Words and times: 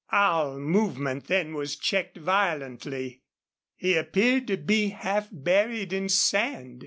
All 0.11 0.57
movement 0.57 1.27
then 1.27 1.53
was 1.53 1.75
checked 1.75 2.17
violently. 2.17 3.21
He 3.75 3.93
appeared 3.93 4.47
to 4.47 4.57
be 4.57 4.87
half 4.89 5.29
buried 5.31 5.93
in 5.93 6.09
sand. 6.09 6.79